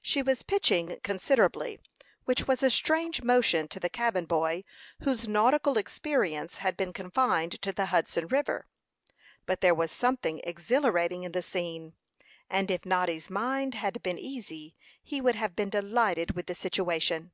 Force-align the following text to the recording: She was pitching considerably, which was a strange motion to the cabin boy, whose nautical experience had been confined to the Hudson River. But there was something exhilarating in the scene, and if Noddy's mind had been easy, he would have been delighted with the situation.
She 0.00 0.22
was 0.22 0.44
pitching 0.44 0.96
considerably, 1.02 1.80
which 2.24 2.46
was 2.46 2.62
a 2.62 2.70
strange 2.70 3.22
motion 3.24 3.66
to 3.66 3.80
the 3.80 3.88
cabin 3.88 4.26
boy, 4.26 4.62
whose 5.00 5.26
nautical 5.26 5.76
experience 5.76 6.58
had 6.58 6.76
been 6.76 6.92
confined 6.92 7.60
to 7.62 7.72
the 7.72 7.86
Hudson 7.86 8.28
River. 8.28 8.68
But 9.44 9.60
there 9.60 9.74
was 9.74 9.90
something 9.90 10.40
exhilarating 10.44 11.24
in 11.24 11.32
the 11.32 11.42
scene, 11.42 11.94
and 12.48 12.70
if 12.70 12.86
Noddy's 12.86 13.28
mind 13.28 13.74
had 13.74 14.00
been 14.04 14.20
easy, 14.20 14.76
he 15.02 15.20
would 15.20 15.34
have 15.34 15.56
been 15.56 15.70
delighted 15.70 16.36
with 16.36 16.46
the 16.46 16.54
situation. 16.54 17.32